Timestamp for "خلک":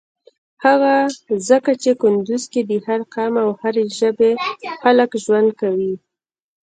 4.81-5.11